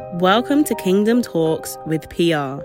Welcome 0.00 0.62
to 0.64 0.76
Kingdom 0.76 1.22
Talks 1.22 1.76
with 1.84 2.08
PR, 2.08 2.62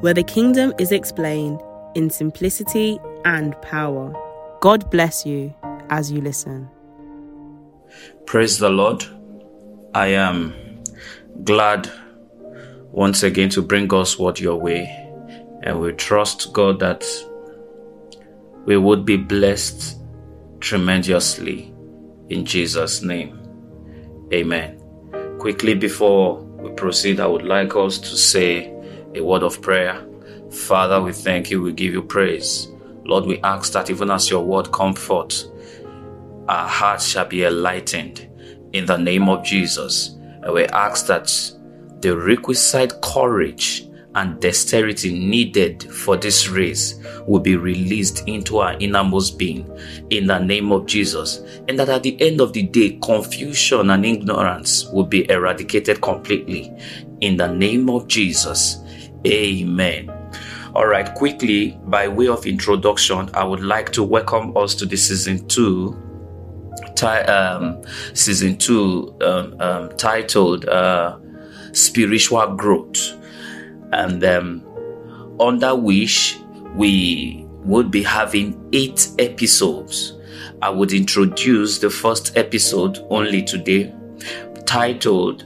where 0.00 0.12
the 0.12 0.24
kingdom 0.24 0.74
is 0.80 0.90
explained 0.90 1.60
in 1.94 2.10
simplicity 2.10 2.98
and 3.24 3.54
power. 3.62 4.12
God 4.60 4.90
bless 4.90 5.24
you 5.24 5.54
as 5.88 6.10
you 6.10 6.20
listen. 6.20 6.68
Praise 8.26 8.58
the 8.58 8.70
Lord. 8.70 9.04
I 9.94 10.08
am 10.08 10.52
glad 11.44 11.88
once 12.90 13.22
again 13.22 13.50
to 13.50 13.62
bring 13.62 13.86
God's 13.86 14.18
word 14.18 14.40
your 14.40 14.56
way, 14.56 14.86
and 15.62 15.78
we 15.78 15.92
trust 15.92 16.52
God 16.52 16.80
that 16.80 17.06
we 18.64 18.76
would 18.76 19.04
be 19.04 19.16
blessed 19.16 19.96
tremendously 20.58 21.72
in 22.30 22.44
Jesus' 22.44 23.00
name. 23.00 23.38
Amen. 24.32 24.80
Quickly 25.38 25.74
before 25.74 26.43
proceed, 26.76 27.20
I 27.20 27.26
would 27.26 27.44
like 27.44 27.74
us 27.76 27.98
to 27.98 28.16
say 28.16 28.72
a 29.14 29.20
word 29.20 29.42
of 29.42 29.60
prayer. 29.62 30.04
Father, 30.50 31.00
we 31.00 31.12
thank 31.12 31.50
you, 31.50 31.62
we 31.62 31.72
give 31.72 31.92
you 31.92 32.02
praise. 32.02 32.68
Lord, 33.04 33.26
we 33.26 33.40
ask 33.42 33.72
that 33.72 33.90
even 33.90 34.10
as 34.10 34.30
your 34.30 34.44
word 34.44 34.72
comfort, 34.72 35.46
our 36.48 36.68
hearts 36.68 37.06
shall 37.06 37.26
be 37.26 37.44
enlightened 37.44 38.28
in 38.72 38.86
the 38.86 38.96
name 38.96 39.28
of 39.28 39.44
Jesus. 39.44 40.16
And 40.42 40.52
we 40.52 40.66
ask 40.66 41.06
that 41.06 41.32
the 42.00 42.16
requisite 42.16 43.00
courage 43.02 43.88
and 44.14 44.40
dexterity 44.40 45.12
needed 45.12 45.82
for 45.92 46.16
this 46.16 46.48
race 46.48 46.94
will 47.26 47.40
be 47.40 47.56
released 47.56 48.26
into 48.28 48.58
our 48.58 48.74
innermost 48.78 49.38
being 49.38 49.68
in 50.10 50.26
the 50.26 50.38
name 50.38 50.70
of 50.70 50.86
Jesus. 50.86 51.38
And 51.68 51.78
that 51.78 51.88
at 51.88 52.02
the 52.02 52.20
end 52.20 52.40
of 52.40 52.52
the 52.52 52.62
day, 52.62 52.98
confusion 53.02 53.90
and 53.90 54.06
ignorance 54.06 54.86
will 54.86 55.06
be 55.06 55.28
eradicated 55.30 56.00
completely 56.00 56.72
in 57.20 57.36
the 57.36 57.52
name 57.52 57.90
of 57.90 58.06
Jesus. 58.06 58.78
Amen. 59.26 60.10
All 60.74 60.86
right, 60.86 61.12
quickly, 61.14 61.78
by 61.84 62.08
way 62.08 62.28
of 62.28 62.46
introduction, 62.46 63.30
I 63.34 63.44
would 63.44 63.62
like 63.62 63.92
to 63.92 64.02
welcome 64.02 64.56
us 64.56 64.74
to 64.76 64.86
the 64.86 64.96
season 64.96 65.46
two. 65.48 66.00
um, 67.02 67.82
season 68.14 68.56
two 68.56 69.16
um, 69.20 69.60
um, 69.60 69.96
titled 69.96 70.66
uh, 70.66 71.18
Spiritual 71.72 72.54
Growth 72.56 73.23
and 73.92 74.24
um, 74.24 74.64
under 75.40 75.74
which 75.74 76.38
we 76.74 77.44
would 77.64 77.90
be 77.90 78.02
having 78.02 78.68
eight 78.72 79.08
episodes. 79.18 80.18
I 80.62 80.70
would 80.70 80.92
introduce 80.92 81.78
the 81.78 81.90
first 81.90 82.36
episode 82.36 82.98
only 83.10 83.42
today, 83.42 83.94
titled 84.66 85.44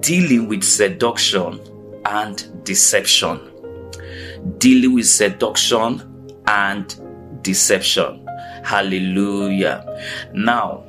Dealing 0.00 0.48
with 0.48 0.64
Seduction 0.64 1.60
and 2.04 2.64
Deception. 2.64 3.40
Dealing 4.58 4.94
with 4.94 5.06
Seduction 5.06 6.02
and 6.46 7.42
Deception. 7.42 8.26
Hallelujah. 8.64 9.84
Now, 10.32 10.84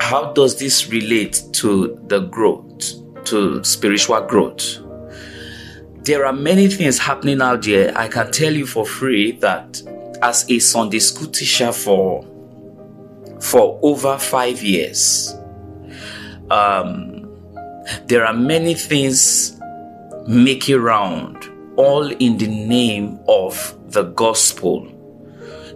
how 0.00 0.32
does 0.32 0.58
this 0.58 0.88
relate 0.88 1.42
to 1.54 1.98
the 2.06 2.20
growth, 2.20 2.92
to 3.24 3.62
spiritual 3.64 4.20
growth? 4.22 4.78
There 6.08 6.24
are 6.24 6.32
many 6.32 6.68
things 6.68 6.98
happening 6.98 7.42
out 7.42 7.62
there. 7.64 7.92
I 7.94 8.08
can 8.08 8.30
tell 8.32 8.54
you 8.54 8.64
for 8.64 8.86
free 8.86 9.32
that 9.32 9.82
as 10.22 10.50
a 10.50 10.58
Sunday 10.58 11.00
school 11.00 11.28
teacher 11.28 11.70
for 11.70 12.24
for 13.42 13.78
over 13.82 14.16
five 14.16 14.62
years, 14.62 15.34
um, 16.50 17.28
there 18.06 18.24
are 18.24 18.32
many 18.32 18.72
things 18.72 19.60
making 20.26 20.80
round, 20.80 21.46
all 21.76 22.10
in 22.10 22.38
the 22.38 22.48
name 22.48 23.20
of 23.28 23.76
the 23.92 24.04
gospel. 24.04 24.88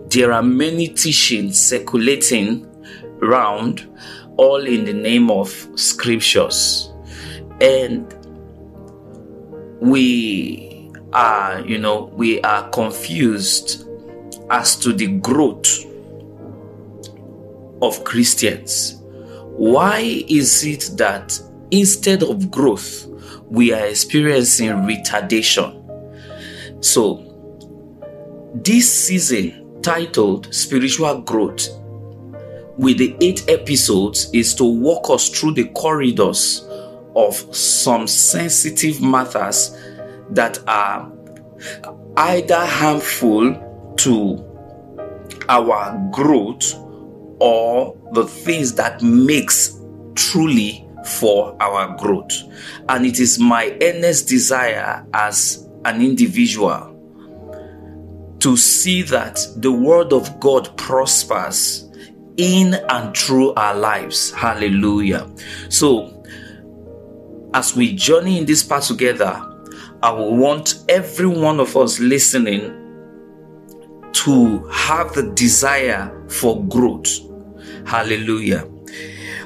There 0.09 0.33
are 0.33 0.43
many 0.43 0.89
teachings 0.89 1.61
circulating 1.61 2.67
round, 3.21 3.87
all 4.39 4.67
in 4.67 4.87
the 4.87 4.95
name 4.95 5.31
of 5.31 5.51
scriptures. 5.75 6.91
And 7.61 8.13
we 9.83 10.89
are, 11.13 11.61
you 11.67 11.77
know, 11.77 12.05
we 12.15 12.41
are 12.43 12.69
confused 12.71 13.85
as 14.49 14.77
to 14.77 14.93
the 14.93 15.09
growth 15.19 15.85
of 17.83 18.05
Christians. 18.05 18.99
Why 19.57 20.25
is 20.29 20.65
it 20.65 20.91
that 20.99 21.37
instead 21.73 22.23
of 22.23 22.49
growth, 22.49 23.09
we 23.49 23.73
are 23.73 23.85
experiencing 23.85 24.69
retardation? 24.69 25.81
So, 26.85 27.29
this 28.55 28.89
season 28.89 29.83
titled 29.83 30.55
Spiritual 30.55 31.23
Growth 31.23 31.67
with 32.79 32.99
the 32.99 33.17
eight 33.21 33.49
episodes 33.49 34.31
is 34.33 34.55
to 34.55 34.65
walk 34.65 35.11
us 35.11 35.29
through 35.29 35.55
the 35.55 35.65
corridors 35.71 36.69
of 37.15 37.35
some 37.55 38.07
sensitive 38.07 39.01
matters 39.01 39.77
that 40.31 40.59
are 40.67 41.13
either 42.17 42.65
harmful 42.67 43.95
to 43.97 44.49
our 45.49 45.99
growth 46.13 46.75
or 47.39 47.97
the 48.13 48.25
things 48.25 48.75
that 48.75 49.03
makes 49.03 49.79
truly 50.15 50.89
for 51.05 51.57
our 51.61 51.97
growth. 51.97 52.33
And 52.89 53.05
it 53.07 53.19
is 53.19 53.39
my 53.39 53.77
earnest 53.83 54.29
desire 54.29 55.07
as 55.13 55.69
an 55.85 56.01
individual 56.01 56.89
to 58.39 58.57
see 58.57 59.03
that 59.03 59.41
the 59.57 59.73
word 59.73 60.13
of 60.13 60.41
god 60.41 60.77
prospers 60.77 61.89
in 62.37 62.75
and 62.75 63.17
through 63.17 63.53
our 63.55 63.75
lives. 63.75 64.33
Hallelujah. 64.33 65.31
So 65.69 66.22
as 67.55 67.77
we 67.77 67.95
journey 67.95 68.39
in 68.39 68.47
this 68.47 68.63
path 68.63 68.87
together, 68.87 69.49
I 70.03 70.11
will 70.11 70.37
want 70.37 70.85
every 70.89 71.27
one 71.27 71.61
of 71.61 71.77
us 71.77 72.01
listening 72.01 72.79
to 74.13 74.67
have 74.69 75.13
the 75.15 75.33
desire 75.35 76.11
for 76.29 76.65
growth. 76.65 77.09
Hallelujah. 77.87 78.69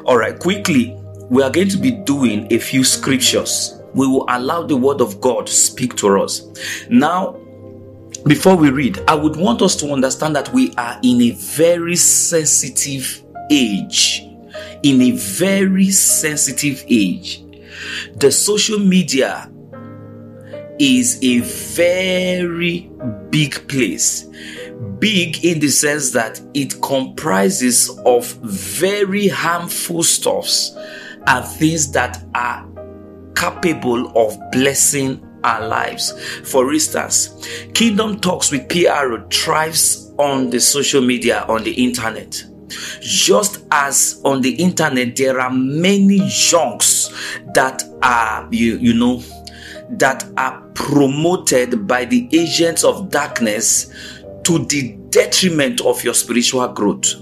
All 0.05 0.17
right, 0.17 0.39
quickly, 0.39 0.97
we 1.31 1.43
are 1.43 1.51
going 1.51 1.69
to 1.69 1.79
be 1.79 1.91
doing 1.91 2.53
a 2.53 2.59
few 2.59 2.85
scriptures. 2.85 3.81
We 3.95 4.07
will 4.07 4.27
allow 4.29 4.63
the 4.63 4.77
word 4.77 5.01
of 5.01 5.21
God 5.21 5.47
to 5.47 5.53
speak 5.53 5.97
to 5.97 6.19
us. 6.21 6.43
Now, 6.89 7.41
before 8.25 8.57
we 8.57 8.71
read, 8.71 8.99
I 9.09 9.15
would 9.15 9.37
want 9.37 9.63
us 9.63 9.77
to 9.77 9.93
understand 9.93 10.37
that 10.37 10.53
we 10.53 10.73
are 10.77 10.99
in 11.03 11.21
a 11.23 11.31
very 11.33 11.97
sensitive 11.97 13.23
age. 13.51 14.23
In 14.83 15.03
a 15.03 15.11
very 15.13 15.91
sensitive 15.91 16.85
age 16.89 17.46
the 18.15 18.31
social 18.31 18.79
media 18.79 19.51
is 20.79 21.19
a 21.23 21.41
very 21.41 22.91
big 23.31 23.67
place 23.69 24.27
big 24.99 25.45
in 25.45 25.61
the 25.61 25.69
sense 25.69 26.11
that 26.11 26.41
it 26.55 26.81
comprises 26.83 27.91
of 28.05 28.27
very 28.43 29.29
harmful 29.29 30.03
stuffs 30.03 30.73
and 31.27 31.45
things 31.45 31.93
that 31.93 32.25
are 32.35 32.67
capable 33.35 34.17
of 34.17 34.39
blessing 34.53 35.23
our 35.45 35.67
lives. 35.67 36.13
For 36.49 36.73
instance, 36.73 37.47
Kingdom 37.75 38.21
Talks 38.21 38.51
with 38.51 38.69
PR 38.69 39.17
thrives 39.31 40.13
on 40.19 40.51
the 40.51 40.61
social 40.61 41.03
media, 41.03 41.45
on 41.49 41.63
the 41.63 41.73
internet. 41.73 42.43
Just 43.01 43.65
as 43.71 44.21
on 44.25 44.41
the 44.41 44.55
internet, 44.55 45.17
there 45.17 45.41
are 45.41 45.51
many 45.51 46.21
junks 46.29 47.11
that 47.55 47.83
are, 48.03 48.49
you, 48.51 48.77
you 48.79 48.95
know, 48.95 49.23
that 49.91 50.25
are 50.37 50.61
promoted 50.75 51.87
by 51.87 52.05
the 52.05 52.29
agents 52.33 52.85
of 52.85 53.11
darkness 53.11 53.93
to 54.45 54.65
the 54.67 54.93
detriment 55.11 55.81
of 55.81 56.03
your 56.05 56.15
spiritual 56.15 56.69
growth. 56.69 57.15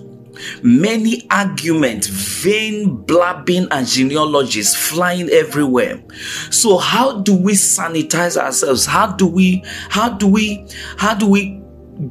Many 0.62 1.26
arguments, 1.30 2.08
vain 2.08 2.96
blabbing, 2.96 3.68
and 3.70 3.86
genealogies 3.86 4.74
flying 4.74 5.28
everywhere. 5.30 6.02
So, 6.50 6.76
how 6.76 7.20
do 7.20 7.34
we 7.36 7.52
sanitize 7.52 8.36
ourselves? 8.36 8.84
How 8.84 9.12
do 9.12 9.26
we, 9.26 9.62
how 9.90 10.10
do 10.10 10.26
we, 10.26 10.66
how 10.96 11.14
do 11.14 11.28
we 11.28 11.62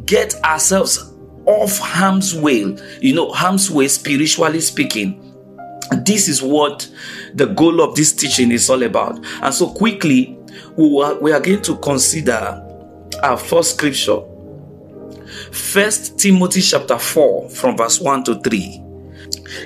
get 0.06 0.36
ourselves 0.44 1.13
off 1.46 1.78
harm's 1.80 2.36
way, 2.36 2.78
you 3.02 3.14
know, 3.14 3.32
harm's 3.32 3.70
way, 3.70 3.88
spiritually 3.88 4.62
speaking. 4.62 5.20
This 6.06 6.28
is 6.28 6.42
what 6.42 6.90
the 7.34 7.48
goal 7.48 7.82
of 7.82 7.96
this 7.96 8.14
teaching 8.14 8.52
is 8.52 8.70
all 8.70 8.84
about. 8.84 9.24
And 9.42 9.54
so, 9.54 9.70
quickly, 9.70 10.38
we 10.76 11.02
are, 11.02 11.16
we 11.20 11.32
are 11.32 11.40
going 11.40 11.62
to 11.64 11.78
consider 11.78 12.62
our 13.22 13.38
first 13.38 13.76
scripture. 13.76 14.22
First 15.52 16.20
Timothy 16.20 16.62
chapter 16.62 16.98
4, 16.98 17.50
from 17.50 17.78
verse 17.78 18.00
1 18.00 18.24
to 18.26 18.40
3. 18.42 18.84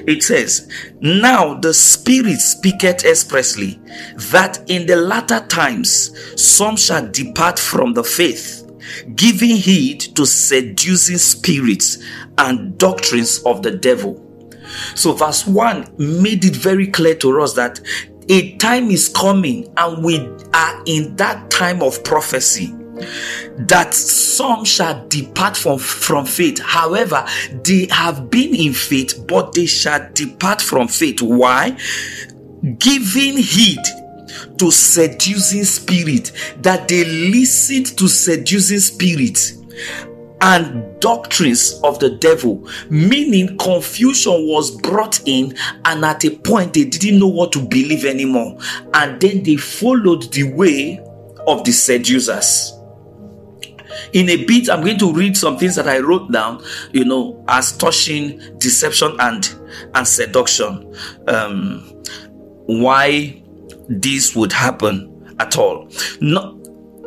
It 0.07 0.23
says, 0.23 0.69
Now 0.99 1.53
the 1.53 1.73
Spirit 1.73 2.39
speaketh 2.39 3.05
expressly 3.05 3.79
that 4.31 4.63
in 4.69 4.85
the 4.85 4.95
latter 4.95 5.45
times 5.47 6.11
some 6.41 6.75
shall 6.75 7.09
depart 7.09 7.57
from 7.57 7.93
the 7.93 8.03
faith, 8.03 8.66
giving 9.15 9.55
heed 9.55 9.99
to 10.15 10.25
seducing 10.25 11.17
spirits 11.17 11.97
and 12.37 12.77
doctrines 12.77 13.39
of 13.39 13.63
the 13.63 13.71
devil. 13.71 14.23
So, 14.95 15.13
verse 15.13 15.47
1 15.47 15.95
made 15.97 16.45
it 16.45 16.55
very 16.55 16.87
clear 16.87 17.15
to 17.15 17.41
us 17.41 17.53
that 17.53 17.79
a 18.29 18.55
time 18.57 18.91
is 18.91 19.07
coming, 19.07 19.73
and 19.77 20.03
we 20.03 20.19
are 20.53 20.83
in 20.85 21.15
that 21.15 21.49
time 21.49 21.81
of 21.81 22.03
prophecy 22.03 22.73
that 23.57 23.93
some 23.93 24.65
shall 24.65 25.07
depart 25.07 25.55
from, 25.55 25.79
from 25.79 26.25
faith. 26.25 26.59
However, 26.59 27.25
they 27.63 27.87
have 27.91 28.29
been 28.29 28.53
in 28.53 28.73
faith, 28.73 29.25
but 29.27 29.53
they 29.53 29.65
shall 29.65 30.09
depart 30.13 30.61
from 30.61 30.87
faith. 30.87 31.21
Why? 31.21 31.77
Giving 32.79 33.37
heed 33.37 33.79
to 34.57 34.71
seducing 34.71 35.63
spirit, 35.63 36.31
that 36.61 36.87
they 36.87 37.05
listen 37.05 37.83
to 37.83 38.07
seducing 38.07 38.79
spirit 38.79 39.53
and 40.41 40.99
doctrines 40.99 41.79
of 41.83 41.99
the 41.99 42.11
devil, 42.11 42.67
meaning 42.89 43.57
confusion 43.57 44.47
was 44.47 44.71
brought 44.81 45.19
in, 45.27 45.55
and 45.85 46.05
at 46.05 46.23
a 46.25 46.29
point 46.29 46.73
they 46.73 46.85
didn't 46.85 47.19
know 47.19 47.27
what 47.27 47.51
to 47.51 47.59
believe 47.59 48.05
anymore, 48.05 48.57
and 48.93 49.19
then 49.19 49.43
they 49.43 49.55
followed 49.55 50.31
the 50.33 50.43
way 50.53 50.99
of 51.47 51.63
the 51.63 51.71
seducers. 51.71 52.73
In 54.13 54.29
a 54.29 54.45
bit, 54.45 54.69
I'm 54.69 54.81
going 54.81 54.99
to 54.99 55.11
read 55.11 55.35
some 55.35 55.57
things 55.57 55.75
that 55.75 55.87
I 55.87 55.99
wrote 55.99 56.31
down, 56.31 56.63
you 56.91 57.03
know, 57.03 57.43
as 57.47 57.75
touching 57.75 58.39
deception 58.59 59.15
and 59.19 59.55
and 59.95 60.07
seduction. 60.07 60.95
Um, 61.27 61.81
why 62.67 63.41
this 63.89 64.35
would 64.35 64.53
happen 64.53 65.35
at 65.39 65.57
all? 65.57 65.89
No, 66.19 66.57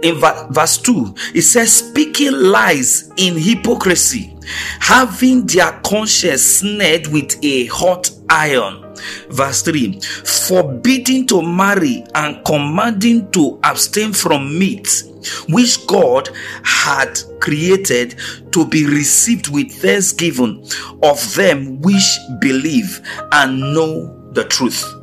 in 0.02 0.18
verse 0.18 0.78
2 0.78 1.14
it 1.34 1.42
says 1.42 1.72
speaking 1.72 2.32
lies 2.32 3.12
in 3.16 3.36
hypocrisy 3.36 4.36
having 4.80 5.46
their 5.46 5.72
conscience 5.84 6.42
snared 6.42 7.06
with 7.08 7.38
a 7.44 7.66
hot 7.66 8.10
iron 8.30 8.94
verse 9.30 9.62
3 9.62 10.00
forbidding 10.00 11.26
to 11.26 11.42
marry 11.42 12.04
and 12.14 12.44
commanding 12.44 13.30
to 13.30 13.58
abstain 13.64 14.12
from 14.12 14.58
meat 14.58 15.04
which 15.48 15.86
god 15.86 16.28
had 16.64 17.20
created 17.40 18.18
to 18.52 18.66
be 18.66 18.86
received 18.86 19.48
with 19.48 19.70
thanksgiving 19.70 20.66
of 21.02 21.34
them 21.34 21.80
which 21.82 22.18
believe 22.40 23.00
and 23.32 23.60
know 23.74 24.16
the 24.32 24.44
truth 24.44 24.99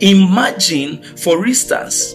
imagine 0.00 1.02
for 1.16 1.46
instance 1.46 2.14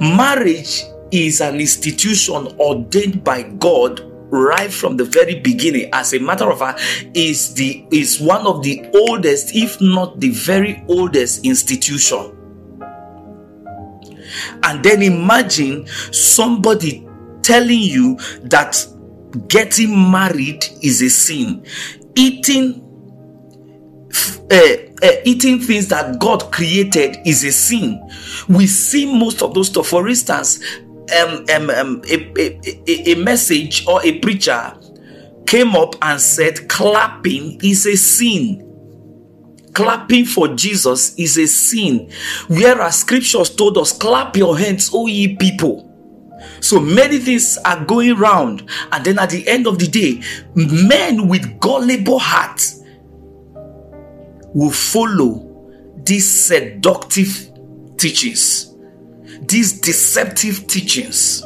Marriage 0.00 0.84
is 1.10 1.40
an 1.40 1.60
institution 1.60 2.48
ordained 2.58 3.24
by 3.24 3.42
God 3.42 4.00
right 4.30 4.72
from 4.72 4.96
the 4.96 5.04
very 5.04 5.40
beginning. 5.40 5.90
As 5.92 6.12
a 6.14 6.20
matter 6.20 6.50
of 6.50 6.58
fact 6.60 6.80
is 7.14 7.54
the 7.54 7.84
is 7.90 8.20
one 8.20 8.46
of 8.46 8.62
the 8.62 8.88
oldest 8.94 9.54
if 9.54 9.80
not 9.80 10.20
the 10.20 10.30
very 10.30 10.84
oldest 10.88 11.44
institution. 11.44 12.36
And 14.62 14.84
then 14.84 15.02
imagine 15.02 15.86
somebody 16.12 17.06
telling 17.42 17.80
you 17.80 18.16
that 18.42 18.86
getting 19.48 20.10
married 20.10 20.64
is 20.82 21.02
a 21.02 21.10
sin. 21.10 21.64
Eating 22.14 22.86
uh, 24.50 24.89
uh, 25.02 25.12
eating 25.24 25.60
things 25.60 25.88
that 25.88 26.18
God 26.18 26.52
created 26.52 27.18
is 27.26 27.44
a 27.44 27.52
sin. 27.52 28.00
We 28.48 28.66
see 28.66 29.06
most 29.06 29.42
of 29.42 29.54
those 29.54 29.68
stuff. 29.68 29.88
For 29.88 30.08
instance, 30.08 30.62
um, 31.20 31.44
um, 31.54 31.70
um, 31.70 32.02
a, 32.08 32.32
a, 32.38 33.12
a 33.12 33.14
message 33.16 33.86
or 33.86 34.04
a 34.04 34.18
preacher 34.18 34.76
came 35.46 35.74
up 35.74 35.96
and 36.02 36.20
said, 36.20 36.68
clapping 36.68 37.60
is 37.62 37.86
a 37.86 37.96
sin. 37.96 38.66
Clapping 39.72 40.24
for 40.24 40.48
Jesus 40.48 41.14
is 41.18 41.38
a 41.38 41.46
sin. 41.46 42.10
Whereas 42.48 43.00
scriptures 43.00 43.50
told 43.50 43.78
us, 43.78 43.96
clap 43.96 44.36
your 44.36 44.58
hands, 44.58 44.90
O 44.92 45.06
ye 45.06 45.36
people. 45.36 45.86
So 46.60 46.80
many 46.80 47.18
things 47.18 47.58
are 47.64 47.84
going 47.84 48.16
round, 48.16 48.68
and 48.92 49.04
then 49.04 49.18
at 49.18 49.30
the 49.30 49.46
end 49.48 49.66
of 49.66 49.78
the 49.78 49.86
day, 49.86 50.22
men 50.54 51.28
with 51.28 51.60
gullible 51.60 52.18
hearts 52.18 52.79
will 54.54 54.70
follow 54.70 55.46
these 56.04 56.28
seductive 56.28 57.50
teachings, 57.96 58.74
these 59.42 59.80
deceptive 59.80 60.66
teachings. 60.66 61.42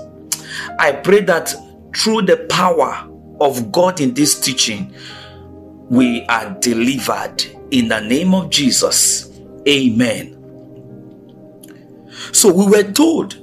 I 0.79 0.93
pray 0.93 1.21
that 1.23 1.55
through 1.97 2.23
the 2.23 2.47
power 2.49 3.09
of 3.41 3.73
God 3.73 4.01
in 4.01 4.15
this 4.15 4.39
teaching, 4.41 4.95
we 5.91 6.25
are 6.27 6.51
delivered 6.61 7.45
in 7.71 7.89
the 7.89 8.01
name 8.01 8.35
of 8.35 8.51
Jesus. 8.51 9.31
Amen. 9.69 10.31
So 12.33 12.53
we 12.53 12.67
were 12.67 12.91
told, 12.93 13.35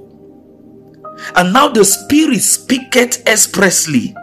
and 1.36 1.54
now 1.54 1.68
the 1.68 1.86
Spirit 1.86 2.42
speaketh 2.42 3.28
expressly 3.28 4.16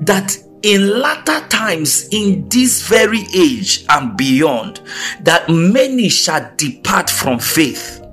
that 0.00 0.36
in 0.62 1.00
latter 1.00 1.46
times 1.48 2.08
in 2.10 2.48
this 2.48 2.88
very 2.88 3.24
age 3.34 3.84
and 3.88 4.16
beyond 4.16 4.80
that 5.22 5.48
many 5.48 6.08
shall 6.08 6.50
depart 6.56 7.08
from 7.08 7.38
faith. 7.38 8.04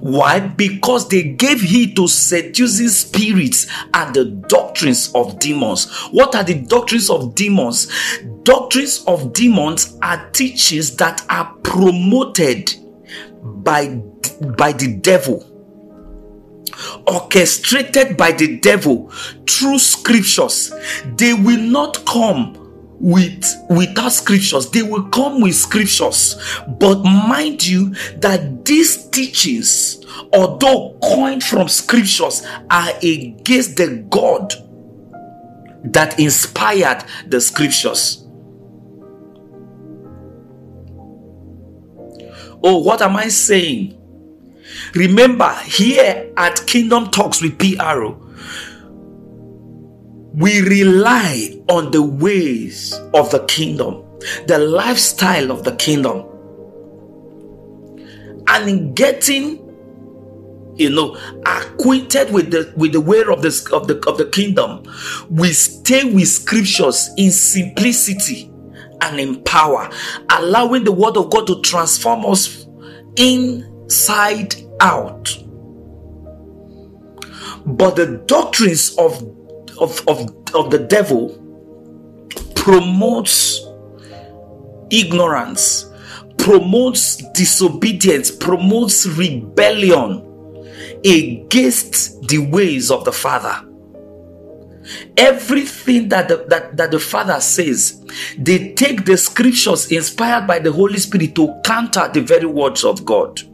Why? 0.00 0.40
Because 0.40 1.08
they 1.08 1.22
gave 1.22 1.60
heed 1.60 1.94
to 1.96 2.08
seducing 2.08 2.88
spirits 2.88 3.66
and 3.92 4.14
the 4.14 4.24
doctrines 4.24 5.12
of 5.14 5.38
demons. 5.38 5.90
What 6.10 6.34
are 6.34 6.42
the 6.42 6.54
doctrines 6.54 7.10
of 7.10 7.34
demons? 7.34 7.88
Doctrines 8.42 9.04
of 9.06 9.34
demons 9.34 9.98
are 10.00 10.30
teachings 10.30 10.96
that 10.96 11.24
are 11.28 11.54
promoted 11.62 12.74
by 13.42 13.88
by 14.56 14.72
the 14.72 14.96
devil 14.96 15.46
orchestrated 17.06 18.16
by 18.16 18.32
the 18.32 18.58
devil 18.58 19.10
through 19.48 19.78
scriptures. 19.78 20.72
They 21.16 21.34
will 21.34 21.60
not 21.60 22.04
come 22.06 22.56
with 23.00 23.44
without 23.70 24.12
scriptures. 24.12 24.70
They 24.70 24.82
will 24.82 25.04
come 25.04 25.40
with 25.40 25.54
scriptures. 25.54 26.36
But 26.68 27.02
mind 27.02 27.66
you 27.66 27.94
that 28.18 28.64
these 28.64 29.08
teachings 29.08 30.04
although 30.32 30.96
coined 31.02 31.42
from 31.42 31.68
scriptures 31.68 32.46
are 32.70 32.90
against 33.02 33.76
the 33.76 34.04
god 34.10 34.54
that 35.84 36.18
inspired 36.20 37.04
the 37.26 37.40
scriptures. 37.40 38.26
Oh 42.62 42.78
what 42.78 43.00
am 43.00 43.16
i 43.16 43.28
saying 43.28 43.99
Remember, 44.94 45.52
here 45.64 46.32
at 46.36 46.66
Kingdom 46.66 47.10
Talks 47.10 47.42
with 47.42 47.58
PR, 47.58 48.06
we 50.34 50.60
rely 50.60 51.60
on 51.68 51.90
the 51.90 52.02
ways 52.02 52.94
of 53.14 53.30
the 53.30 53.44
kingdom, 53.46 54.04
the 54.46 54.58
lifestyle 54.58 55.50
of 55.50 55.64
the 55.64 55.74
kingdom. 55.76 56.26
And 58.46 58.68
in 58.68 58.94
getting 58.94 59.70
you 60.76 60.88
know 60.88 61.16
acquainted 61.44 62.32
with 62.32 62.50
the 62.50 62.72
with 62.76 62.92
the 62.92 63.00
way 63.00 63.20
of 63.20 63.42
the 63.42 63.70
of 63.72 63.86
the 63.86 64.02
of 64.08 64.16
the 64.16 64.24
kingdom 64.26 64.82
we 65.28 65.52
stay 65.52 66.04
with 66.04 66.26
scriptures 66.26 67.10
in 67.18 67.30
simplicity 67.30 68.50
and 69.02 69.20
in 69.20 69.42
power 69.44 69.90
allowing 70.30 70.84
the 70.84 70.92
word 70.92 71.16
of 71.16 71.28
god 71.30 71.46
to 71.46 71.60
transform 71.60 72.24
us 72.24 72.66
inside 73.90 74.54
out. 74.78 75.36
But 77.66 77.96
the 77.96 78.22
doctrines 78.26 78.96
of, 78.96 79.20
of, 79.78 80.00
of, 80.06 80.30
of 80.54 80.70
the 80.70 80.86
devil 80.88 81.36
promotes 82.54 83.60
ignorance, 84.90 85.90
promotes 86.38 87.16
disobedience, 87.32 88.30
promotes 88.30 89.06
rebellion 89.06 90.24
against 91.04 92.28
the 92.28 92.38
ways 92.38 92.92
of 92.92 93.04
the 93.04 93.12
Father. 93.12 93.66
Everything 95.16 96.08
that 96.10 96.28
the, 96.28 96.44
that, 96.48 96.76
that 96.76 96.92
the 96.92 97.00
Father 97.00 97.40
says, 97.40 98.04
they 98.38 98.72
take 98.74 99.04
the 99.04 99.16
scriptures 99.16 99.90
inspired 99.90 100.46
by 100.46 100.60
the 100.60 100.70
Holy 100.70 100.98
Spirit 100.98 101.34
to 101.34 101.60
counter 101.64 102.08
the 102.12 102.20
very 102.20 102.46
words 102.46 102.84
of 102.84 103.04
God. 103.04 103.49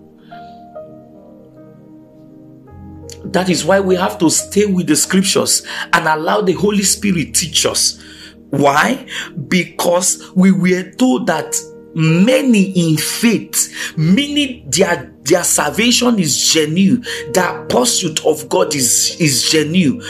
That 3.32 3.48
is 3.48 3.64
why 3.64 3.80
we 3.80 3.96
have 3.96 4.18
to 4.18 4.30
stay 4.30 4.66
with 4.66 4.86
the 4.86 4.96
scriptures 4.96 5.66
and 5.92 6.06
allow 6.06 6.40
the 6.40 6.52
Holy 6.52 6.82
Spirit 6.82 7.34
teach 7.34 7.66
us 7.66 8.02
Why? 8.50 9.06
Because 9.48 10.32
we 10.34 10.52
were 10.52 10.90
told 10.92 11.26
that 11.26 11.56
many 11.94 12.70
in 12.70 12.96
faith, 12.96 13.96
meaning 13.96 14.68
their 14.70 15.12
their 15.24 15.42
salvation 15.42 16.20
is 16.20 16.52
genuine, 16.52 17.04
their 17.32 17.64
pursuit 17.66 18.24
of 18.24 18.48
God 18.48 18.76
is, 18.76 19.16
is 19.20 19.50
genuine, 19.50 20.00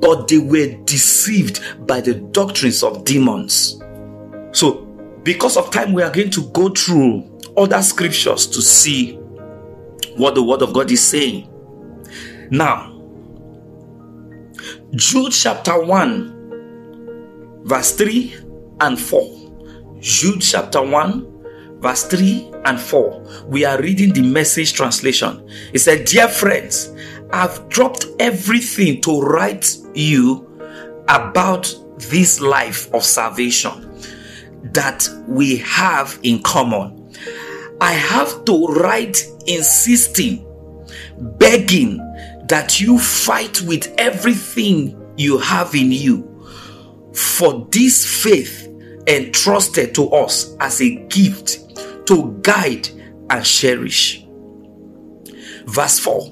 but 0.00 0.26
they 0.26 0.38
were 0.38 0.74
deceived 0.84 1.60
by 1.86 2.00
the 2.00 2.14
doctrines 2.14 2.82
of 2.82 3.04
demons. 3.04 3.80
So, 4.50 4.80
because 5.22 5.56
of 5.56 5.70
time, 5.70 5.92
we 5.92 6.02
are 6.02 6.10
going 6.10 6.30
to 6.30 6.42
go 6.50 6.70
through 6.70 7.40
other 7.56 7.80
scriptures 7.82 8.48
to 8.48 8.60
see 8.60 9.14
what 10.16 10.34
the 10.34 10.42
word 10.42 10.62
of 10.62 10.72
God 10.72 10.90
is 10.90 11.04
saying. 11.04 11.48
Now, 12.50 12.90
Jude 14.94 15.32
chapter 15.32 15.82
1, 15.84 17.62
verse 17.64 17.96
3 17.96 18.34
and 18.80 18.98
4. 19.00 19.98
Jude 20.00 20.40
chapter 20.40 20.82
1, 20.82 21.80
verse 21.80 22.04
3 22.04 22.52
and 22.66 22.78
4. 22.78 23.44
We 23.46 23.64
are 23.64 23.80
reading 23.80 24.12
the 24.12 24.22
message 24.22 24.74
translation. 24.74 25.48
It 25.72 25.78
said, 25.80 26.04
Dear 26.04 26.28
friends, 26.28 26.92
I've 27.32 27.68
dropped 27.68 28.06
everything 28.20 29.00
to 29.02 29.20
write 29.20 29.76
you 29.94 30.46
about 31.08 31.74
this 31.98 32.40
life 32.40 32.92
of 32.94 33.04
salvation 33.04 33.90
that 34.72 35.08
we 35.26 35.56
have 35.58 36.18
in 36.22 36.42
common. 36.42 37.10
I 37.80 37.92
have 37.92 38.44
to 38.44 38.66
write 38.66 39.26
insisting, 39.46 40.46
begging 41.38 42.00
that 42.48 42.80
you 42.80 42.98
fight 42.98 43.60
with 43.62 43.92
everything 43.98 45.00
you 45.16 45.38
have 45.38 45.74
in 45.74 45.90
you 45.92 46.30
for 47.14 47.66
this 47.70 48.22
faith 48.22 48.68
entrusted 49.06 49.94
to 49.94 50.08
us 50.10 50.56
as 50.60 50.80
a 50.80 50.96
gift 51.06 51.60
to 52.06 52.38
guide 52.42 52.88
and 53.30 53.44
cherish. 53.44 54.26
Verse 55.66 55.98
4 55.98 56.22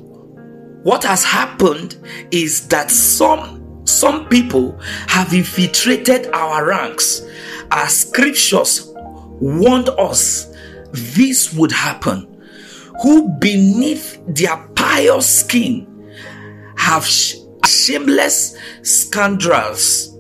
What 0.83 1.05
has 1.05 1.25
happened 1.25 1.97
is 2.31 2.69
that 2.69 2.91
some 2.91 3.61
some 3.85 4.29
people 4.29 4.79
have 5.09 5.33
infiltrated 5.33 6.29
our 6.33 6.67
ranks 6.67 7.23
as 7.71 8.01
scriptures 8.01 8.93
warned 9.41 9.89
us 9.91 10.55
this 10.93 11.53
would 11.53 11.73
happen 11.73 12.29
who 13.03 13.29
beneath 13.39 14.21
their 14.27 14.57
pious 14.77 15.41
skin 15.41 15.92
have 16.83 17.07
shameless 17.07 18.57
scoundrels 18.83 20.13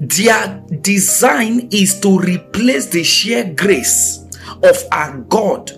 their 0.00 0.64
design 0.80 1.68
is 1.70 2.00
to 2.00 2.18
replace 2.18 2.86
the 2.86 3.04
sheer 3.04 3.52
grace 3.52 4.24
of 4.62 4.76
our 4.92 5.18
God 5.28 5.70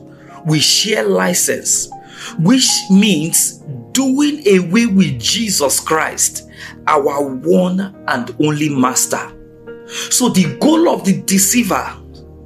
with 0.47 0.63
sheer 0.63 1.03
license, 1.03 1.91
which 2.39 2.69
means 2.89 3.59
doing 3.91 4.47
away 4.47 4.87
with 4.87 5.19
Jesus 5.19 5.81
Christ, 5.81 6.49
our 6.87 7.35
one 7.35 7.81
and 8.07 8.33
only 8.39 8.69
Master. 8.69 9.29
So, 9.89 10.29
the 10.29 10.57
goal 10.61 10.89
of 10.89 11.05
the 11.05 11.21
deceiver 11.23 11.97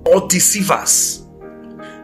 or 0.06 0.26
deceivers 0.28 1.25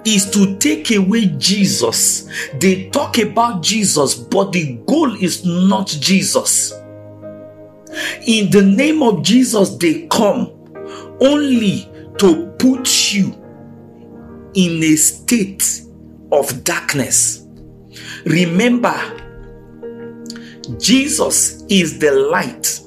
is 0.04 0.30
to 0.30 0.56
take 0.58 0.90
away 0.90 1.26
Jesus. 1.38 2.28
They 2.54 2.90
talk 2.90 3.18
about 3.18 3.62
Jesus, 3.62 4.14
but 4.14 4.52
the 4.52 4.74
goal 4.86 5.14
is 5.22 5.44
not 5.44 5.86
Jesus. 5.86 6.72
In 8.26 8.50
the 8.50 8.62
name 8.62 9.02
of 9.02 9.22
Jesus, 9.22 9.76
they 9.76 10.06
come 10.08 10.50
only 11.20 11.88
to 12.18 12.46
put 12.58 13.12
you 13.12 13.32
in 14.54 14.82
a 14.82 14.96
state 14.96 15.82
of 16.30 16.64
darkness. 16.64 17.46
Remember, 18.24 18.94
Jesus 20.78 21.64
is 21.68 21.98
the 21.98 22.12
light. 22.12 22.80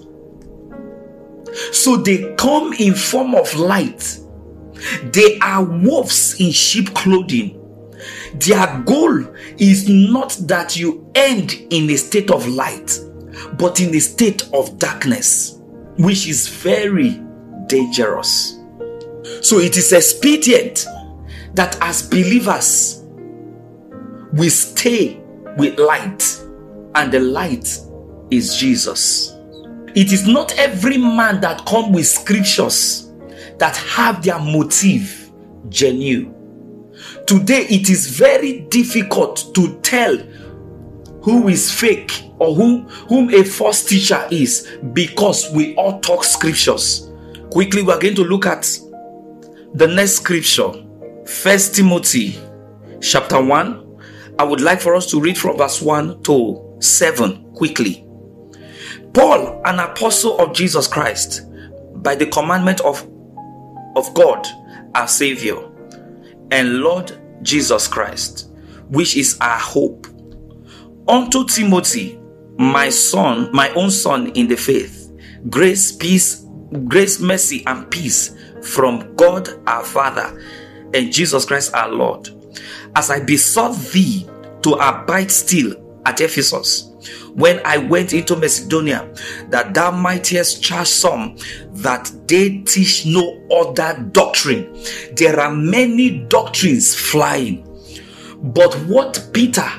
So 1.72 1.98
they 1.98 2.34
come 2.36 2.74
in 2.74 2.94
form 2.94 3.36
of 3.36 3.54
light. 3.56 4.20
They 5.12 5.40
are 5.40 5.64
wolves 5.64 6.40
in 6.40 6.52
sheep 6.52 6.94
clothing. 6.94 7.62
Their 8.36 8.82
goal 8.86 9.26
is 9.58 9.90
not 9.90 10.38
that 10.42 10.78
you 10.78 11.10
end 11.16 11.54
in 11.70 11.90
a 11.90 11.96
state 11.96 12.30
of 12.32 12.48
light, 12.48 13.00
but 13.58 13.80
in 13.80 13.96
a 13.96 14.00
state 14.00 14.48
of 14.54 14.78
darkness, 14.78 15.60
which 15.98 16.28
is 16.28 16.48
very 16.48 17.22
dangerous. 17.68 18.60
So 19.42 19.60
it 19.60 19.78
is 19.78 19.94
expedient 19.94 20.86
that 21.54 21.78
as 21.82 22.08
believers, 22.08 23.04
we 24.34 24.50
stay 24.50 25.22
with 25.58 25.80
light, 25.80 26.42
and 26.96 27.12
the 27.12 27.20
light 27.20 27.80
is 28.30 28.58
Jesus. 28.58 29.34
It 29.96 30.12
is 30.12 30.28
not 30.28 30.54
every 30.58 30.98
man 30.98 31.40
that 31.42 31.66
come 31.66 31.94
with 31.94 32.06
scriptures 32.06 33.05
that 33.58 33.76
have 33.78 34.24
their 34.24 34.40
motive 34.40 35.32
genuine. 35.70 36.34
Today, 37.28 37.66
it 37.70 37.90
is 37.90 38.18
very 38.18 38.62
difficult 38.62 39.54
to 39.56 39.80
tell 39.82 40.18
who 41.22 41.48
is 41.48 41.72
fake 41.72 42.24
or 42.38 42.54
who, 42.54 42.82
whom 43.10 43.34
a 43.34 43.44
false 43.44 43.84
teacher 43.84 44.28
is 44.32 44.78
because 44.94 45.52
we 45.52 45.76
all 45.76 46.00
talk 46.00 46.24
scriptures. 46.24 47.12
Quickly, 47.52 47.82
we 47.82 47.92
are 47.92 48.00
going 48.00 48.16
to 48.16 48.24
look 48.24 48.46
at 48.46 48.80
the 49.74 49.88
next 49.88 50.18
scripture, 50.18 50.72
First 51.26 51.76
Timothy 51.76 52.40
chapter 53.02 53.42
1. 53.44 53.82
I 54.38 54.44
would 54.44 54.62
like 54.62 54.82
for 54.82 54.96
us 54.96 55.10
to 55.12 55.20
read 55.20 55.38
from 55.38 55.58
verse 55.58 55.82
1 55.82 56.24
to 56.24 56.78
7 56.80 57.54
quickly. 57.54 58.06
Paul, 59.14 59.62
an 59.66 59.80
apostle 59.80 60.38
of 60.40 60.54
Jesus 60.54 60.88
Christ, 60.88 61.44
by 62.04 62.16
the 62.16 62.26
commandment 62.26 62.82
of, 62.82 63.08
of 63.96 64.14
God, 64.14 64.48
our 64.96 65.08
Savior, 65.08 65.58
and 66.52 66.80
Lord 66.80 67.12
Jesus 67.42 67.88
Christ, 67.88 68.52
which 68.90 69.16
is 69.16 69.38
our 69.42 69.58
hope. 69.58 70.08
Unto 71.08 71.46
Timothy, 71.48 72.20
my 72.58 72.90
son, 72.90 73.50
my 73.54 73.70
own 73.72 73.92
son 73.92 74.28
in 74.32 74.48
the 74.48 74.56
faith, 74.56 75.12
grace, 75.50 75.92
peace, 75.92 76.46
grace, 76.88 77.20
mercy, 77.20 77.64
and 77.68 77.90
peace 77.92 78.36
from 78.62 79.16
God 79.16 79.50
our 79.68 79.84
Father 79.84 80.42
and 80.94 81.12
Jesus 81.12 81.46
Christ 81.46 81.74
our 81.74 81.90
Lord. 81.90 82.30
As 82.96 83.12
I 83.12 83.20
besought 83.20 83.76
thee 83.92 84.28
to 84.64 84.74
abide 84.74 85.30
still 85.30 85.76
at 86.06 86.22
Ephesus, 86.22 86.92
when 87.36 87.62
I 87.66 87.78
went 87.78 88.14
into 88.14 88.36
Macedonia, 88.36 89.14
that 89.50 89.74
thou 89.74 89.92
mightest 89.92 90.64
charge 90.64 90.88
some 90.88 91.38
that 91.74 92.10
they 92.28 92.60
teach 92.60 93.06
no 93.06 93.42
other 93.52 94.02
doctrine. 94.12 94.74
There 95.16 95.40
are 95.40 95.54
many 95.54 96.20
doctrines 96.30 96.96
flying. 96.96 97.62
But 98.42 98.74
what 98.88 99.30
Peter 99.34 99.70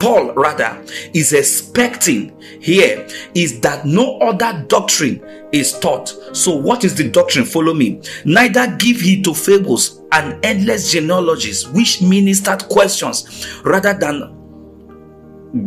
Paul 0.00 0.32
rather 0.32 0.84
is 1.12 1.32
expecting 1.32 2.36
here 2.60 3.06
is 3.34 3.60
that 3.60 3.84
no 3.84 4.18
other 4.18 4.64
doctrine 4.66 5.22
is 5.52 5.78
taught. 5.78 6.08
So, 6.32 6.56
what 6.56 6.82
is 6.82 6.96
the 6.96 7.08
doctrine? 7.08 7.44
Follow 7.44 7.74
me. 7.74 8.00
Neither 8.24 8.74
give 8.78 9.00
heed 9.00 9.22
to 9.24 9.34
fables 9.34 10.02
and 10.10 10.44
endless 10.44 10.90
genealogies, 10.90 11.68
which 11.68 12.02
ministered 12.02 12.68
questions 12.68 13.46
rather 13.64 13.94
than 13.94 14.41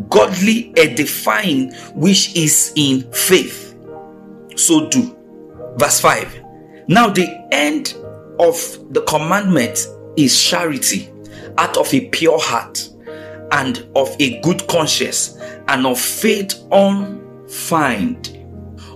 godly 0.10 0.74
edifying, 0.78 1.74
which 1.94 2.36
is 2.36 2.74
in 2.76 3.10
faith. 3.12 3.76
So 4.56 4.90
do. 4.90 5.16
Verse 5.78 6.00
5. 6.00 6.44
Now, 6.88 7.10
the 7.10 7.28
end 7.52 7.96
of 8.40 8.58
the 8.94 9.02
commandment 9.08 9.88
is 10.18 10.42
charity 10.42 11.12
out 11.58 11.78
of 11.78 11.94
a 11.94 12.08
pure 12.10 12.40
heart 12.40 12.90
and 13.52 13.88
of 13.96 14.16
a 14.20 14.40
good 14.42 14.68
conscience 14.68 15.38
and 15.68 15.86
of 15.86 16.00
faith 16.00 16.54
unfeigned. 16.72 18.32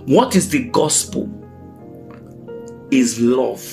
What 0.06 0.34
is 0.36 0.48
the 0.50 0.68
gospel? 0.70 1.28
Is 2.90 3.20
love. 3.20 3.64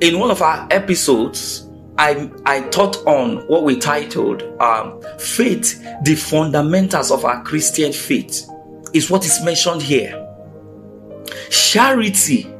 In 0.00 0.18
one 0.18 0.30
of 0.30 0.42
our 0.42 0.66
episodes, 0.70 1.63
I, 1.96 2.30
I 2.44 2.60
taught 2.70 2.96
on 3.06 3.46
what 3.46 3.62
we 3.62 3.78
titled 3.78 4.42
um, 4.60 5.00
Faith, 5.18 5.80
the 6.02 6.16
fundamentals 6.16 7.10
of 7.10 7.24
our 7.24 7.42
Christian 7.44 7.92
faith, 7.92 8.48
is 8.92 9.10
what 9.10 9.24
is 9.24 9.42
mentioned 9.44 9.82
here. 9.82 10.20
Charity 11.50 12.52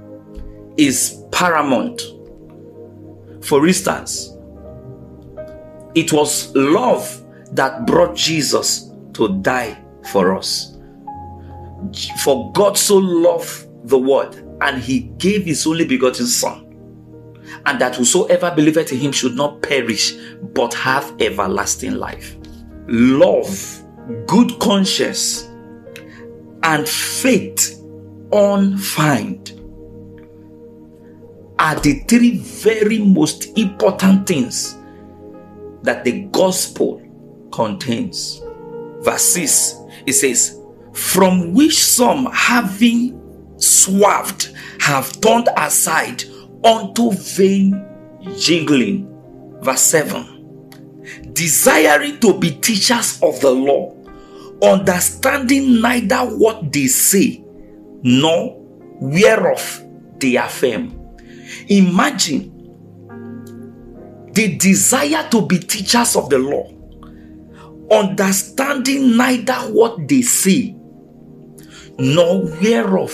is 0.76 1.22
paramount. 1.32 2.00
For 3.42 3.66
instance, 3.66 4.30
it 5.94 6.12
was 6.12 6.54
love 6.54 7.22
that 7.52 7.86
brought 7.86 8.16
Jesus 8.16 8.90
to 9.14 9.40
die 9.40 9.78
for 10.10 10.34
us. 10.34 10.76
For 12.22 12.50
God 12.52 12.78
so 12.78 12.96
loved 12.96 13.68
the 13.88 13.98
world 13.98 14.36
and 14.60 14.82
he 14.82 15.00
gave 15.18 15.44
his 15.44 15.66
only 15.66 15.84
begotten 15.84 16.26
Son, 16.26 16.63
and 17.66 17.80
that 17.80 17.96
whosoever 17.96 18.50
believeth 18.54 18.92
in 18.92 18.98
him 18.98 19.12
should 19.12 19.34
not 19.34 19.62
perish, 19.62 20.14
but 20.52 20.74
have 20.74 21.14
everlasting 21.20 21.94
life. 21.94 22.36
Love, 22.86 23.84
good 24.26 24.58
conscience, 24.60 25.48
and 26.62 26.88
faith 26.88 27.80
unfeigned 28.32 29.60
are 31.58 31.76
the 31.80 32.00
three 32.08 32.38
very 32.38 32.98
most 32.98 33.56
important 33.56 34.26
things 34.26 34.76
that 35.82 36.04
the 36.04 36.22
gospel 36.32 37.00
contains. 37.52 38.42
Verse 39.00 39.22
6 39.22 39.84
it 40.06 40.12
says, 40.14 40.60
From 40.92 41.54
which 41.54 41.82
some 41.82 42.26
having 42.32 43.20
swerved 43.56 44.54
have 44.80 45.20
turned 45.20 45.48
aside 45.56 46.24
unto 46.64 47.12
vain 47.12 47.84
jingling. 48.38 49.06
Verse 49.60 49.82
7 49.82 51.32
Desiring 51.32 52.18
to 52.20 52.38
be 52.38 52.52
teachers 52.52 53.20
of 53.22 53.40
the 53.40 53.50
law, 53.50 53.94
understanding 54.62 55.80
neither 55.80 56.18
what 56.20 56.72
they 56.72 56.86
say 56.86 57.44
nor 58.02 58.56
whereof 59.00 59.82
they 60.18 60.36
affirm. 60.36 60.98
Imagine 61.68 62.50
the 64.32 64.56
desire 64.56 65.28
to 65.30 65.46
be 65.46 65.58
teachers 65.58 66.16
of 66.16 66.30
the 66.30 66.38
law, 66.38 66.70
understanding 67.90 69.16
neither 69.16 69.54
what 69.72 70.08
they 70.08 70.22
say 70.22 70.74
nor 71.98 72.42
whereof 72.60 73.12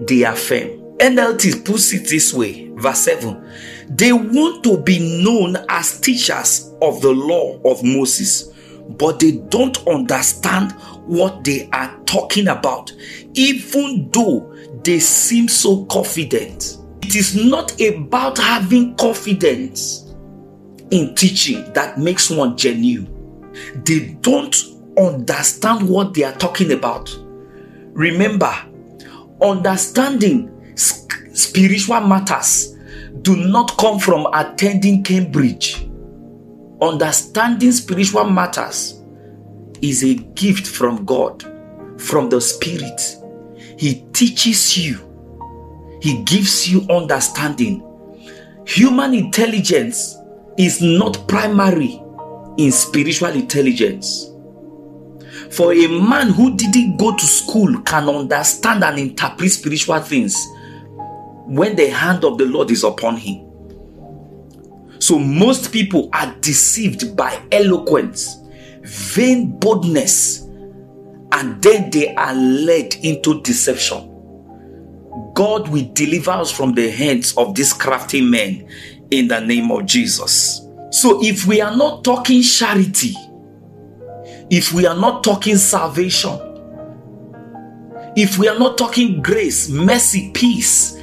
they 0.00 0.22
affirm. 0.22 0.83
NLT 1.04 1.66
puts 1.66 1.92
it 1.92 2.08
this 2.08 2.32
way, 2.32 2.70
verse 2.76 3.00
7. 3.00 3.46
They 3.90 4.10
want 4.14 4.64
to 4.64 4.78
be 4.78 5.22
known 5.22 5.56
as 5.68 6.00
teachers 6.00 6.72
of 6.80 7.02
the 7.02 7.10
law 7.10 7.60
of 7.62 7.84
Moses, 7.84 8.50
but 8.88 9.20
they 9.20 9.32
don't 9.32 9.86
understand 9.86 10.72
what 11.04 11.44
they 11.44 11.68
are 11.74 11.94
talking 12.06 12.48
about, 12.48 12.90
even 13.34 14.08
though 14.12 14.50
they 14.82 14.98
seem 14.98 15.46
so 15.46 15.84
confident. 15.84 16.78
It 17.02 17.16
is 17.16 17.36
not 17.36 17.78
about 17.82 18.38
having 18.38 18.96
confidence 18.96 20.14
in 20.90 21.14
teaching 21.14 21.70
that 21.74 21.98
makes 21.98 22.30
one 22.30 22.56
genuine. 22.56 23.52
They 23.84 24.16
don't 24.22 24.56
understand 24.98 25.86
what 25.86 26.14
they 26.14 26.24
are 26.24 26.36
talking 26.36 26.72
about. 26.72 27.14
Remember, 27.92 28.54
understanding 29.42 30.53
spiritual 30.74 32.00
matters 32.00 32.76
do 33.22 33.36
not 33.36 33.76
come 33.78 33.98
from 33.98 34.26
attending 34.34 35.02
Cambridge. 35.02 35.86
Understanding 36.80 37.72
spiritual 37.72 38.24
matters 38.24 39.00
is 39.80 40.04
a 40.04 40.14
gift 40.14 40.66
from 40.66 41.04
God, 41.04 41.42
from 42.00 42.28
the 42.28 42.40
Spirit. 42.40 43.00
He 43.78 44.04
teaches 44.12 44.76
you, 44.76 44.98
He 46.02 46.22
gives 46.24 46.68
you 46.68 46.82
understanding. 46.90 47.82
Human 48.66 49.14
intelligence 49.14 50.16
is 50.58 50.80
not 50.80 51.26
primary 51.28 52.00
in 52.56 52.72
spiritual 52.72 53.30
intelligence. 53.30 54.30
For 55.50 55.72
a 55.72 55.86
man 55.86 56.30
who 56.30 56.56
didn't 56.56 56.96
go 56.96 57.16
to 57.16 57.26
school 57.26 57.80
can 57.82 58.08
understand 58.08 58.82
and 58.84 58.98
interpret 58.98 59.50
spiritual 59.50 60.00
things 60.00 60.36
when 61.46 61.76
the 61.76 61.88
hand 61.88 62.24
of 62.24 62.38
the 62.38 62.46
Lord 62.46 62.70
is 62.70 62.84
upon 62.84 63.16
him. 63.16 63.50
So 64.98 65.18
most 65.18 65.72
people 65.72 66.08
are 66.12 66.34
deceived 66.40 67.16
by 67.16 67.40
eloquence, 67.52 68.38
vain 68.82 69.58
boldness, 69.58 70.40
and 71.32 71.60
then 71.62 71.90
they 71.90 72.14
are 72.14 72.34
led 72.34 72.94
into 72.96 73.42
deception. 73.42 74.10
God 75.34 75.68
will 75.68 75.90
deliver 75.92 76.30
us 76.30 76.50
from 76.50 76.74
the 76.74 76.90
hands 76.90 77.36
of 77.36 77.54
these 77.54 77.72
crafty 77.72 78.22
men 78.22 78.68
in 79.10 79.28
the 79.28 79.40
name 79.40 79.70
of 79.70 79.84
Jesus. 79.84 80.62
So 80.90 81.22
if 81.24 81.44
we 81.46 81.60
are 81.60 81.76
not 81.76 82.04
talking 82.04 82.40
charity, 82.40 83.14
if 84.48 84.72
we 84.72 84.86
are 84.86 84.96
not 84.96 85.24
talking 85.24 85.56
salvation, 85.56 86.38
if 88.16 88.38
we 88.38 88.48
are 88.48 88.58
not 88.58 88.78
talking 88.78 89.20
grace, 89.20 89.68
mercy, 89.68 90.30
peace, 90.32 90.93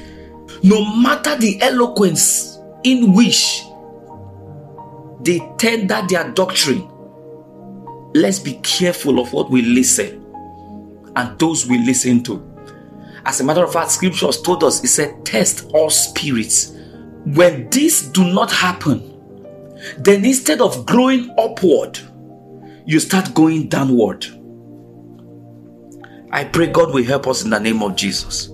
no 0.62 0.96
matter 0.96 1.36
the 1.36 1.60
eloquence 1.60 2.58
in 2.84 3.12
which 3.12 3.62
they 5.20 5.40
tender 5.58 6.02
their 6.08 6.30
doctrine, 6.30 6.88
let's 8.14 8.38
be 8.38 8.54
careful 8.62 9.18
of 9.20 9.32
what 9.32 9.50
we 9.50 9.62
listen 9.62 10.24
and 11.16 11.38
those 11.38 11.66
we 11.66 11.78
listen 11.78 12.22
to. 12.24 12.48
As 13.24 13.40
a 13.40 13.44
matter 13.44 13.62
of 13.62 13.72
fact, 13.72 13.90
scriptures 13.92 14.40
told 14.40 14.64
us, 14.64 14.82
it 14.82 14.88
said, 14.88 15.24
test 15.24 15.70
all 15.72 15.90
spirits. 15.90 16.72
When 17.24 17.68
these 17.70 18.02
do 18.08 18.24
not 18.32 18.50
happen, 18.50 19.08
then 19.98 20.24
instead 20.24 20.60
of 20.60 20.86
growing 20.86 21.32
upward, 21.38 21.98
you 22.84 22.98
start 22.98 23.32
going 23.34 23.68
downward. 23.68 24.26
I 26.32 26.44
pray 26.44 26.66
God 26.66 26.92
will 26.94 27.04
help 27.04 27.26
us 27.26 27.44
in 27.44 27.50
the 27.50 27.60
name 27.60 27.82
of 27.82 27.94
Jesus. 27.94 28.51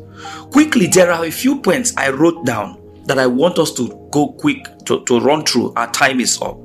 Quickly, 0.50 0.86
there 0.86 1.10
are 1.10 1.24
a 1.24 1.30
few 1.30 1.60
points 1.60 1.96
I 1.96 2.10
wrote 2.10 2.44
down 2.44 2.80
that 3.04 3.18
I 3.18 3.26
want 3.26 3.58
us 3.58 3.72
to 3.74 4.08
go 4.10 4.32
quick 4.32 4.66
to, 4.84 5.04
to 5.04 5.20
run 5.20 5.44
through. 5.44 5.72
Our 5.74 5.90
time 5.92 6.20
is 6.20 6.40
up. 6.40 6.58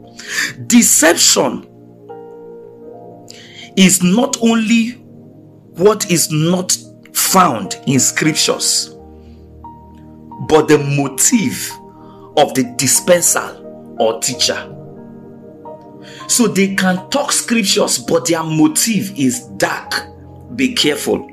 Deception 0.68 1.68
is 3.76 4.04
not 4.04 4.38
only 4.42 4.92
what 5.76 6.12
is 6.12 6.32
not 6.32 6.78
found 7.14 7.80
in 7.88 8.00
scriptures, 8.00 8.90
but 10.48 10.68
the 10.68 10.78
motive 10.78 11.72
of 12.38 12.54
the 12.54 12.74
dispenser 12.78 13.60
or 14.00 14.20
teacher. 14.20 14.70
So 16.28 16.48
they 16.48 16.76
can 16.76 17.10
talk 17.10 17.32
scriptures, 17.32 17.98
but 18.00 18.28
their 18.28 18.44
motive 18.44 19.18
is 19.18 19.42
dark. 19.58 19.94
Be 20.56 20.74
careful. 20.74 21.30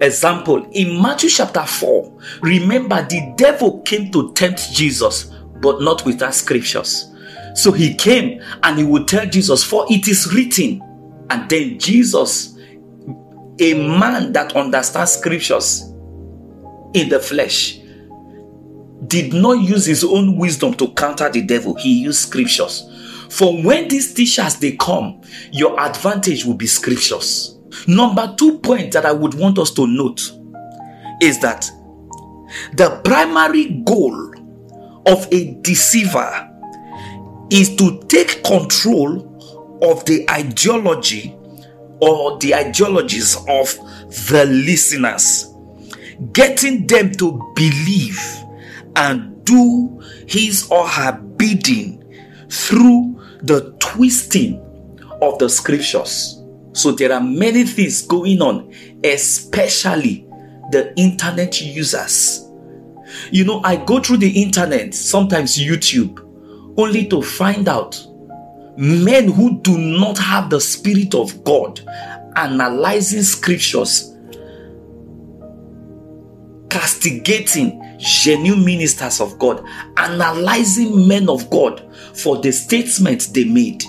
Example 0.00 0.68
in 0.72 1.00
Matthew 1.02 1.28
chapter 1.28 1.64
4, 1.66 2.20
remember 2.42 3.02
the 3.08 3.34
devil 3.36 3.80
came 3.82 4.12
to 4.12 4.32
tempt 4.32 4.72
Jesus, 4.72 5.32
but 5.60 5.80
not 5.82 6.04
with 6.04 6.18
that 6.20 6.34
scriptures. 6.34 7.12
So 7.54 7.72
he 7.72 7.94
came 7.94 8.40
and 8.62 8.78
he 8.78 8.84
would 8.84 9.08
tell 9.08 9.26
Jesus, 9.26 9.64
For 9.64 9.84
it 9.90 10.06
is 10.06 10.32
written. 10.32 10.82
And 11.30 11.50
then 11.50 11.78
Jesus, 11.78 12.56
a 13.58 13.74
man 13.98 14.32
that 14.32 14.54
understands 14.54 15.12
scriptures 15.12 15.82
in 16.94 17.08
the 17.08 17.18
flesh, 17.20 17.80
did 19.08 19.32
not 19.32 19.60
use 19.60 19.86
his 19.86 20.04
own 20.04 20.36
wisdom 20.36 20.74
to 20.74 20.88
counter 20.92 21.28
the 21.28 21.42
devil, 21.42 21.74
he 21.74 22.00
used 22.00 22.20
scriptures. 22.20 22.88
For 23.30 23.60
when 23.62 23.88
these 23.88 24.14
teachers 24.14 24.56
they 24.56 24.76
come, 24.76 25.20
your 25.50 25.78
advantage 25.80 26.44
will 26.44 26.54
be 26.54 26.66
scriptures. 26.66 27.57
Number 27.86 28.34
two 28.36 28.58
point 28.58 28.92
that 28.92 29.04
I 29.04 29.12
would 29.12 29.34
want 29.34 29.58
us 29.58 29.70
to 29.72 29.86
note 29.86 30.20
is 31.20 31.38
that 31.40 31.70
the 32.72 33.00
primary 33.04 33.82
goal 33.84 34.34
of 35.06 35.26
a 35.32 35.54
deceiver 35.62 36.48
is 37.50 37.74
to 37.76 38.00
take 38.08 38.42
control 38.44 39.24
of 39.82 40.04
the 40.04 40.28
ideology 40.30 41.34
or 42.00 42.38
the 42.38 42.54
ideologies 42.54 43.36
of 43.48 43.74
the 44.30 44.44
listeners, 44.46 45.52
getting 46.32 46.86
them 46.86 47.10
to 47.12 47.52
believe 47.54 48.20
and 48.96 49.44
do 49.44 50.00
his 50.26 50.68
or 50.70 50.86
her 50.86 51.12
bidding 51.12 52.04
through 52.50 53.20
the 53.42 53.74
twisting 53.78 54.60
of 55.22 55.38
the 55.38 55.48
scriptures. 55.48 56.37
So 56.72 56.92
there 56.92 57.12
are 57.12 57.20
many 57.20 57.64
things 57.64 58.02
going 58.02 58.40
on, 58.42 58.72
especially 59.04 60.26
the 60.70 60.92
internet 60.96 61.60
users. 61.60 62.44
You 63.30 63.44
know, 63.44 63.60
I 63.64 63.76
go 63.76 64.00
through 64.00 64.18
the 64.18 64.42
internet, 64.42 64.94
sometimes 64.94 65.58
YouTube, 65.58 66.24
only 66.76 67.06
to 67.06 67.22
find 67.22 67.68
out 67.68 68.06
men 68.76 69.32
who 69.32 69.60
do 69.60 69.76
not 69.76 70.18
have 70.18 70.50
the 70.50 70.60
Spirit 70.60 71.14
of 71.14 71.42
God 71.42 71.80
analyzing 72.36 73.22
scriptures, 73.22 74.16
castigating 76.70 77.82
genuine 77.98 78.64
ministers 78.64 79.20
of 79.20 79.38
God, 79.38 79.64
analyzing 79.96 81.08
men 81.08 81.28
of 81.28 81.50
God 81.50 81.84
for 82.14 82.38
the 82.38 82.52
statements 82.52 83.26
they 83.26 83.44
made. 83.44 83.82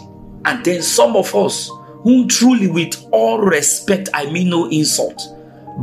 And 0.45 0.65
then 0.65 0.81
some 0.81 1.15
of 1.15 1.35
us, 1.35 1.69
whom 2.03 2.27
truly, 2.27 2.67
with 2.67 2.95
all 3.11 3.39
respect, 3.39 4.09
I 4.13 4.31
mean 4.31 4.49
no 4.49 4.69
insult, 4.69 5.21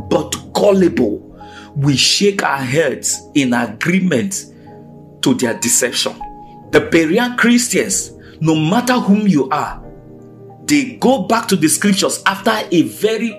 but 0.09 0.35
gullible, 0.53 1.19
we 1.75 1.95
shake 1.95 2.43
our 2.43 2.57
heads 2.57 3.21
in 3.35 3.53
agreement 3.53 4.53
to 5.21 5.33
their 5.35 5.53
deception. 5.59 6.13
The 6.71 6.81
Berean 6.81 7.37
Christians, 7.37 8.11
no 8.41 8.55
matter 8.55 8.93
whom 8.93 9.27
you 9.27 9.49
are, 9.49 9.83
they 10.65 10.95
go 10.95 11.23
back 11.23 11.47
to 11.49 11.55
the 11.55 11.67
scriptures 11.67 12.21
after 12.25 12.51
a 12.71 12.81
very 12.81 13.31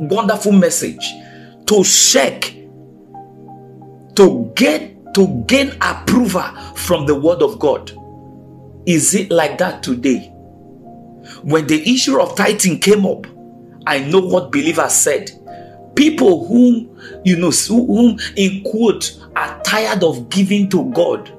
wonderful 0.00 0.52
message 0.52 1.06
to 1.66 1.82
check, 1.82 2.52
to 4.16 4.52
get 4.54 5.14
to 5.14 5.44
gain 5.46 5.72
approval 5.80 6.42
from 6.74 7.06
the 7.06 7.14
word 7.14 7.42
of 7.42 7.58
God. 7.58 7.90
Is 8.86 9.14
it 9.14 9.30
like 9.30 9.56
that 9.58 9.82
today? 9.82 10.32
When 11.46 11.68
the 11.68 11.80
issue 11.94 12.20
of 12.20 12.34
tithing 12.34 12.80
came 12.80 13.06
up, 13.06 13.24
I 13.86 14.00
know 14.00 14.18
what 14.18 14.50
believers 14.50 14.92
said. 14.92 15.30
People 15.94 16.44
whom, 16.48 16.98
you 17.24 17.36
know, 17.36 17.52
whom 17.52 18.18
in 18.34 18.64
quote 18.64 19.16
are 19.36 19.62
tired 19.62 20.02
of 20.02 20.28
giving 20.28 20.68
to 20.70 20.90
God 20.90 21.32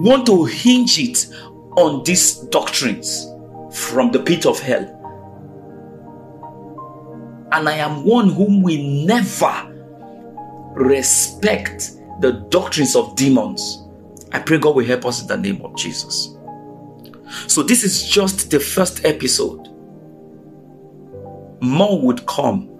want 0.00 0.26
to 0.26 0.44
hinge 0.44 0.98
it 0.98 1.32
on 1.76 2.02
these 2.02 2.38
doctrines 2.48 3.28
from 3.70 4.10
the 4.10 4.18
pit 4.18 4.44
of 4.44 4.58
hell. 4.58 4.82
And 7.52 7.68
I 7.68 7.74
am 7.74 8.04
one 8.04 8.30
whom 8.30 8.60
we 8.60 9.06
never 9.06 9.72
respect 10.74 11.92
the 12.22 12.44
doctrines 12.50 12.96
of 12.96 13.14
demons. 13.14 13.84
I 14.32 14.40
pray 14.40 14.58
God 14.58 14.74
will 14.74 14.84
help 14.84 15.06
us 15.06 15.22
in 15.22 15.28
the 15.28 15.36
name 15.36 15.62
of 15.62 15.76
Jesus. 15.76 16.34
So, 17.46 17.62
this 17.62 17.84
is 17.84 18.08
just 18.08 18.50
the 18.50 18.60
first 18.60 19.04
episode. 19.04 19.68
More 21.60 22.00
would 22.00 22.26
come. 22.26 22.74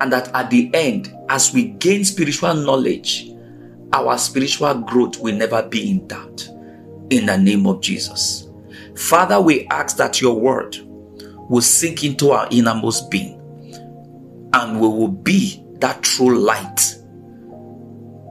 And 0.00 0.12
that 0.12 0.28
at 0.34 0.50
the 0.50 0.70
end, 0.72 1.14
as 1.28 1.52
we 1.52 1.64
gain 1.64 2.04
spiritual 2.04 2.54
knowledge, 2.54 3.30
our 3.92 4.16
spiritual 4.16 4.74
growth 4.74 5.20
will 5.20 5.34
never 5.34 5.62
be 5.62 5.90
in 5.90 6.06
doubt. 6.06 6.48
In 7.10 7.26
the 7.26 7.36
name 7.36 7.66
of 7.66 7.80
Jesus. 7.80 8.48
Father, 8.96 9.40
we 9.40 9.66
ask 9.68 9.96
that 9.96 10.20
your 10.20 10.34
word 10.34 10.76
will 11.48 11.60
sink 11.60 12.04
into 12.04 12.30
our 12.30 12.46
innermost 12.50 13.10
being 13.10 13.40
and 14.52 14.80
we 14.80 14.86
will 14.86 15.08
be 15.08 15.62
that 15.80 16.02
true 16.02 16.38
light, 16.38 16.96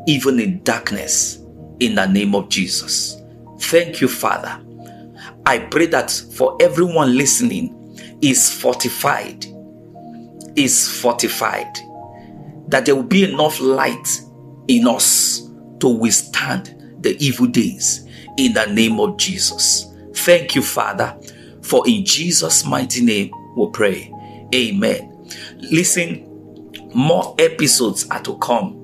even 0.07 0.39
in 0.39 0.61
darkness, 0.63 1.39
in 1.79 1.95
the 1.95 2.05
name 2.05 2.35
of 2.35 2.49
Jesus. 2.49 3.21
Thank 3.59 4.01
you, 4.01 4.07
Father. 4.07 4.61
I 5.45 5.59
pray 5.59 5.87
that 5.87 6.11
for 6.11 6.57
everyone 6.61 7.17
listening 7.17 7.97
is 8.21 8.51
fortified, 8.51 9.45
is 10.55 10.99
fortified, 11.01 11.77
that 12.67 12.85
there 12.85 12.95
will 12.95 13.03
be 13.03 13.23
enough 13.23 13.59
light 13.59 14.21
in 14.67 14.87
us 14.87 15.49
to 15.79 15.87
withstand 15.87 16.75
the 17.01 17.15
evil 17.23 17.47
days 17.47 18.05
in 18.37 18.53
the 18.53 18.65
name 18.67 18.99
of 18.99 19.17
Jesus. 19.17 19.85
Thank 20.13 20.55
you, 20.55 20.61
Father, 20.61 21.17
for 21.61 21.87
in 21.87 22.05
Jesus' 22.05 22.65
mighty 22.65 23.03
name 23.03 23.31
we 23.55 23.69
pray. 23.71 24.13
Amen. 24.53 25.27
Listen, 25.57 26.25
more 26.93 27.35
episodes 27.39 28.07
are 28.09 28.21
to 28.23 28.37
come. 28.39 28.75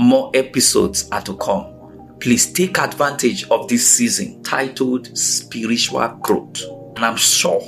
More 0.00 0.30
episodes 0.34 1.08
are 1.10 1.22
to 1.22 1.36
come. 1.36 1.77
Please 2.20 2.52
take 2.52 2.78
advantage 2.78 3.48
of 3.48 3.68
this 3.68 3.88
season 3.88 4.42
titled 4.42 5.16
Spiritual 5.16 6.08
Growth. 6.20 6.62
And 6.96 7.04
I'm 7.04 7.16
sure 7.16 7.62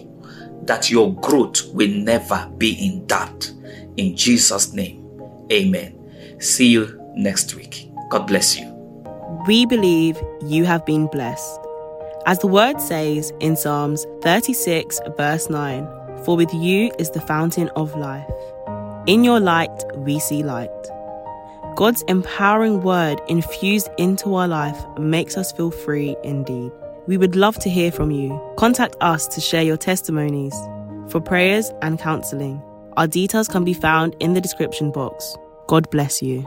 that 0.65 0.91
your 0.91 1.15
growth 1.15 1.73
will 1.73 1.91
never 1.91 2.51
be 2.59 2.73
in 2.85 3.07
doubt. 3.07 3.53
In 3.97 4.17
Jesus' 4.17 4.73
name, 4.73 5.07
amen. 5.53 6.39
See 6.41 6.67
you 6.67 7.01
next 7.15 7.55
week. 7.55 7.91
God 8.11 8.27
bless 8.27 8.59
you. 8.59 8.67
We 9.47 9.67
believe 9.67 10.21
you 10.45 10.65
have 10.65 10.85
been 10.85 11.07
blessed. 11.07 11.61
As 12.27 12.41
the 12.41 12.49
word 12.49 12.81
says 12.81 13.33
in 13.41 13.57
Psalms 13.57 14.05
36, 14.23 15.01
verse 15.17 15.49
9, 15.49 15.87
For 16.25 16.37
with 16.37 16.53
you 16.53 16.91
is 16.99 17.11
the 17.11 17.21
fountain 17.21 17.69
of 17.77 17.97
life. 17.97 18.29
In 19.07 19.25
your 19.25 19.41
light, 19.41 19.85
we 19.97 20.19
see 20.19 20.43
light. 20.43 20.69
God's 21.81 22.03
empowering 22.09 22.83
word 22.83 23.23
infused 23.27 23.89
into 23.97 24.35
our 24.35 24.47
life 24.47 24.79
makes 24.99 25.39
us 25.39 25.51
feel 25.51 25.71
free 25.71 26.15
indeed. 26.23 26.71
We 27.07 27.17
would 27.17 27.37
love 27.37 27.59
to 27.61 27.71
hear 27.71 27.91
from 27.91 28.11
you. 28.11 28.39
Contact 28.59 28.97
us 29.01 29.27
to 29.29 29.41
share 29.41 29.63
your 29.63 29.79
testimonies. 29.79 30.55
For 31.09 31.23
prayers 31.23 31.73
and 31.81 31.99
counseling, 31.99 32.63
our 32.99 33.07
details 33.07 33.49
can 33.49 33.65
be 33.65 33.73
found 33.73 34.15
in 34.21 34.35
the 34.35 34.43
description 34.43 34.91
box. 34.91 35.35
God 35.69 35.89
bless 35.89 36.21
you. 36.21 36.45